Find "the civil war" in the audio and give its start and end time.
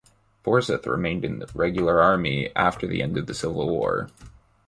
3.27-4.09